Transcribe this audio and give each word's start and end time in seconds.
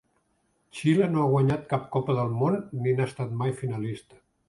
Xile 0.77 1.09
no 1.11 1.21
ha 1.23 1.27
guanyat 1.35 1.69
cap 1.75 1.87
Copa 1.99 2.17
del 2.23 2.35
Món, 2.41 2.59
ni 2.83 2.97
n'ha 2.99 3.11
estat 3.13 3.41
mai 3.45 3.59
finalista. 3.65 4.25